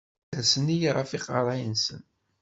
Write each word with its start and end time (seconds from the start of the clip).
Sersen-iyi 0.33 0.91
ɣef 0.97 1.09
yiqerra-nsen. 1.13 2.01